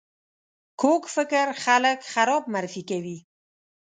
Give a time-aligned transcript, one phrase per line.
[0.81, 3.17] کوږ فکر خلک خراب معرفي کوي